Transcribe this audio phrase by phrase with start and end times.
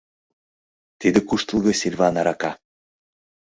[0.99, 2.51] —Тиде куштылго сильван арака.